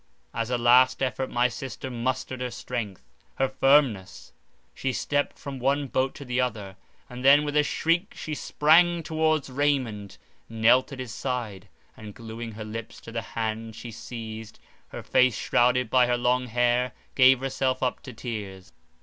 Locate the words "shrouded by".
15.37-16.07